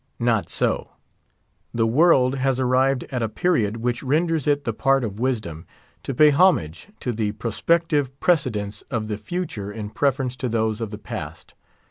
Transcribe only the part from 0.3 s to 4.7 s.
so. The world has arrived at a period which renders it